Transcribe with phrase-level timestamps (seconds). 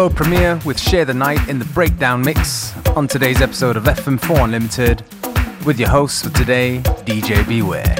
[0.00, 4.44] World premiere with Share the Night in the Breakdown mix on today's episode of FM4
[4.44, 5.04] Unlimited
[5.66, 7.99] with your host for today, DJ Beware.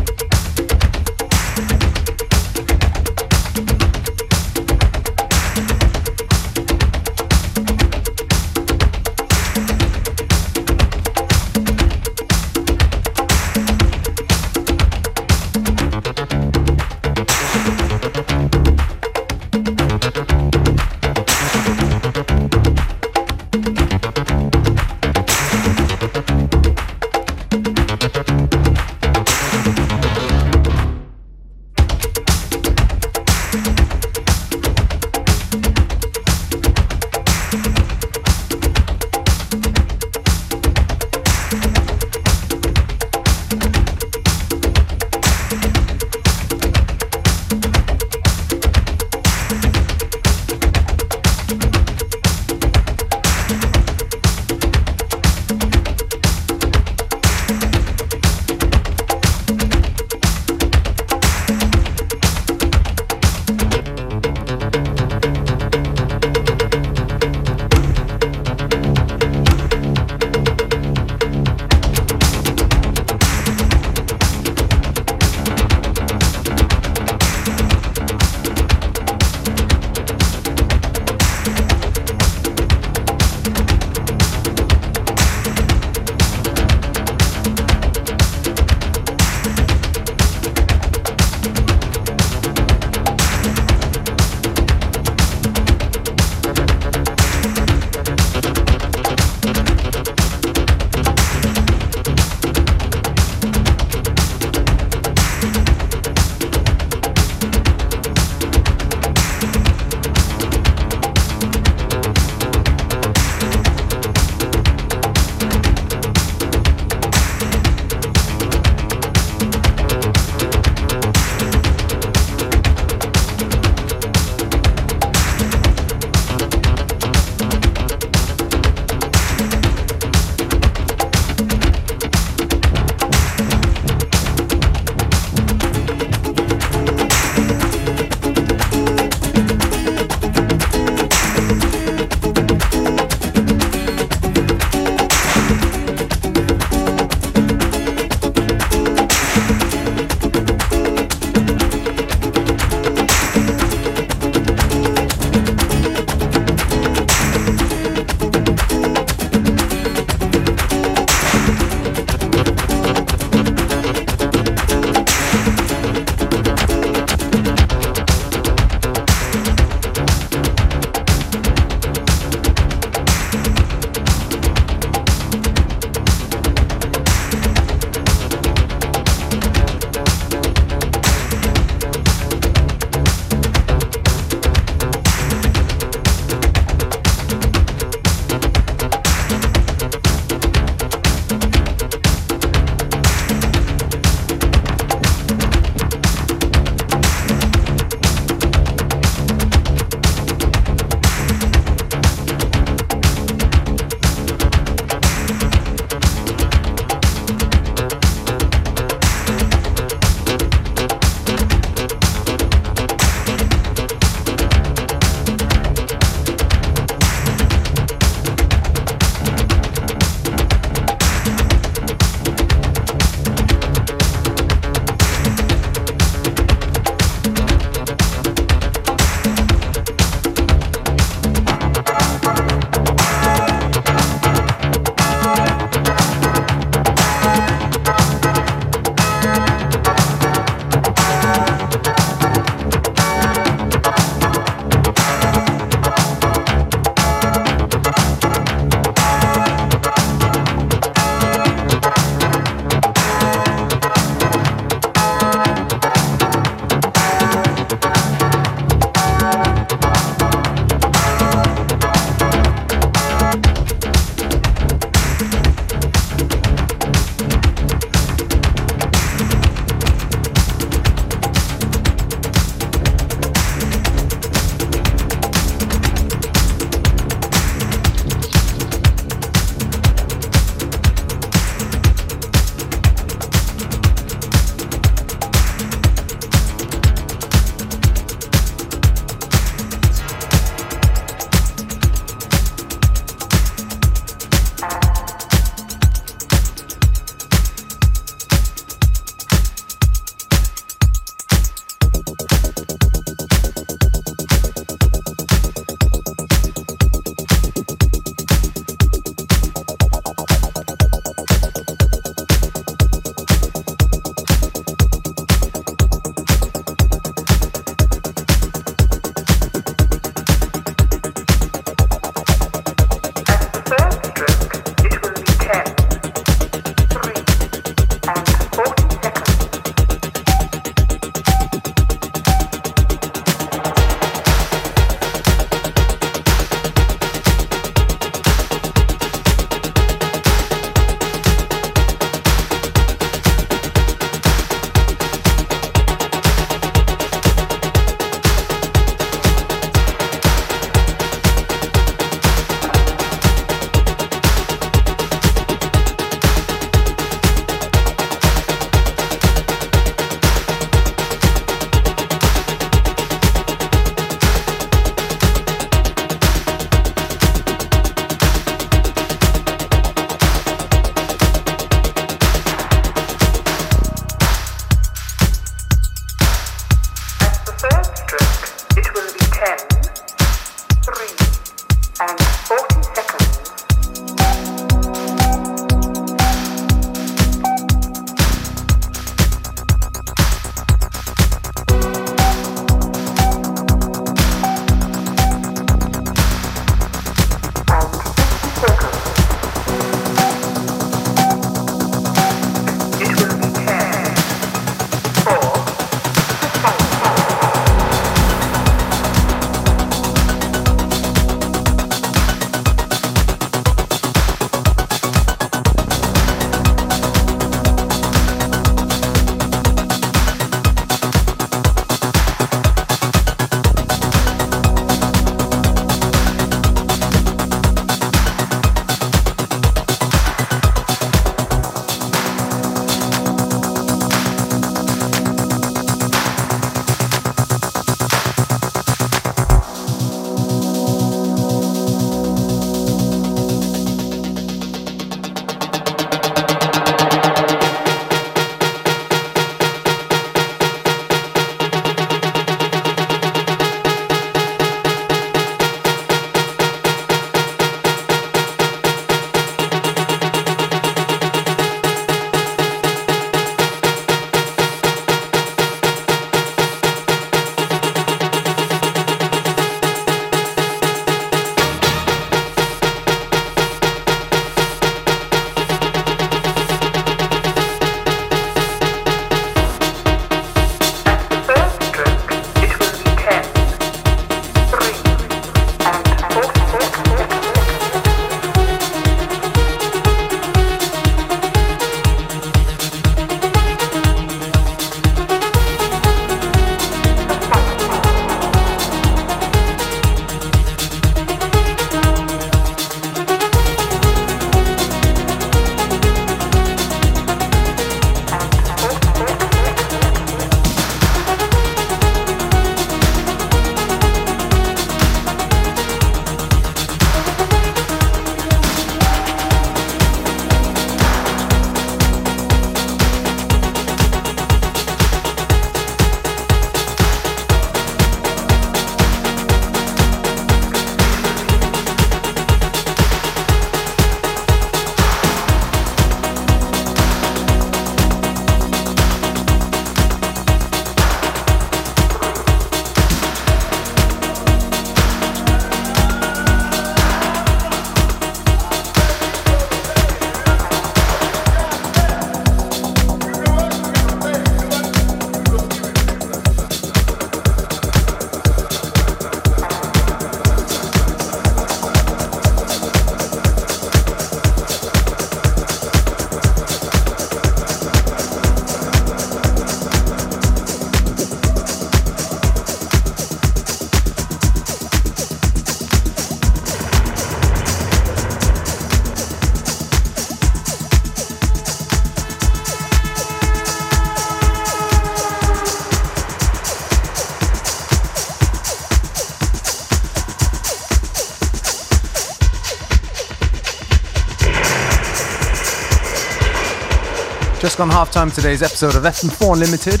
[597.80, 600.00] Just gone half time today's episode of FM4 Unlimited.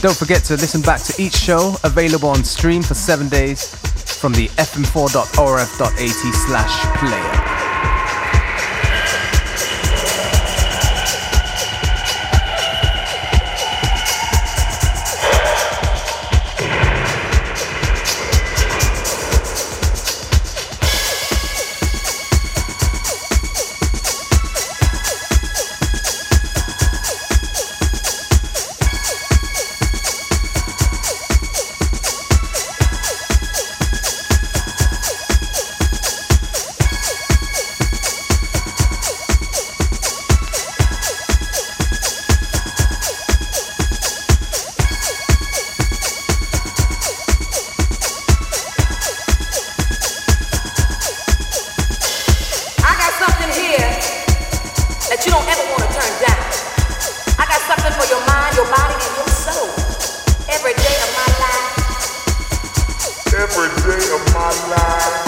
[0.00, 3.66] Don't forget to listen back to each show available on stream for seven days
[4.18, 5.98] from the fm4.orf.at
[6.46, 7.43] slash player.
[53.24, 53.88] something here
[55.08, 56.44] that you don't ever want to turn down.
[57.40, 59.68] I got something for your mind, your body, and your soul.
[60.52, 61.72] Every day of my life.
[63.32, 65.23] Every day of my life.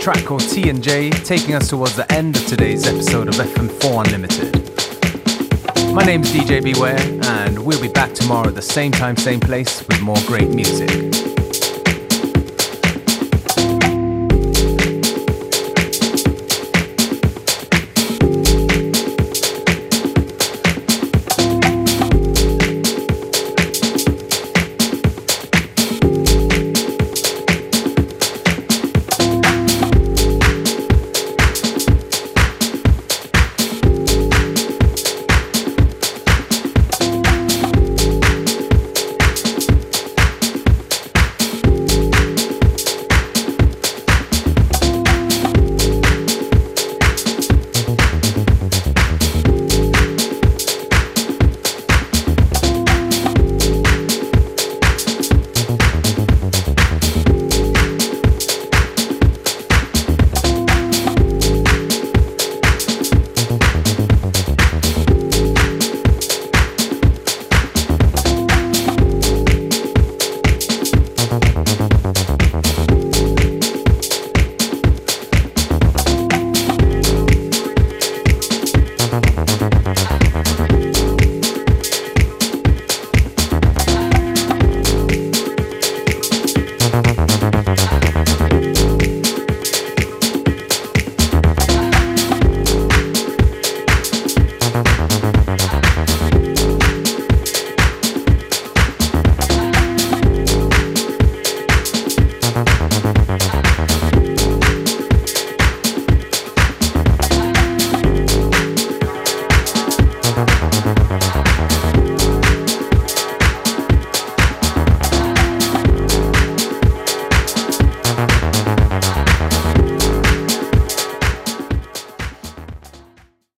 [0.00, 4.06] Track called T and J, taking us towards the end of today's episode of FM4
[4.06, 5.94] Unlimited.
[5.94, 6.98] My name's DJ Beware,
[7.36, 11.19] and we'll be back tomorrow at the same time, same place with more great music.